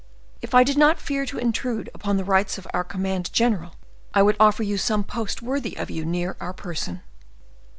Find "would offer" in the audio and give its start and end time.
4.23-4.63